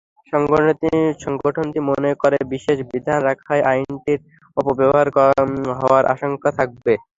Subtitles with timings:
[1.23, 4.19] সংগঠনটি মনে করে, বিশেষ বিধান রাখায় আইনটির
[4.57, 5.07] অপব্যবহার
[5.79, 6.93] হওয়ার আশঙ্কা থাকবে।